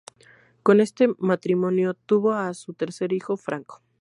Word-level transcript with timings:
Con 0.63 0.81
este 0.81 1.09
matrimonio 1.19 1.93
tuvo 1.93 2.33
a 2.33 2.55
su 2.55 2.73
tercer 2.73 3.13
hijo, 3.13 3.37
Franco. 3.37 3.83